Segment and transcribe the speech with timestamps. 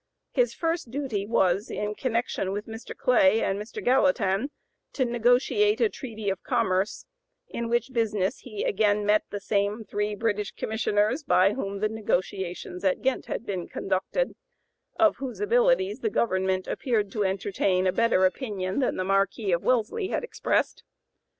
[0.31, 2.97] His first duty was, in connection with Mr.
[2.97, 3.83] Clay and Mr.
[3.85, 4.49] Gallatin,
[4.93, 7.05] to negotiate a treaty of commerce,
[7.47, 12.83] in which business he again met the same three British Commissioners by whom the negotiations
[12.83, 14.33] at Ghent had been conducted,
[14.99, 19.61] of whose abilities the government appeared to entertain a better opinion than the Marquis of
[19.61, 20.81] Wellesley had expressed.